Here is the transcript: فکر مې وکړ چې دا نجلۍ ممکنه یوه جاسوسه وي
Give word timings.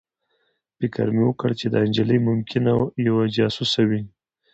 فکر 0.77 1.05
مې 1.15 1.23
وکړ 1.25 1.49
چې 1.59 1.65
دا 1.73 1.79
نجلۍ 1.87 2.19
ممکنه 2.29 2.71
یوه 3.07 3.23
جاسوسه 3.35 3.81
وي 3.89 4.01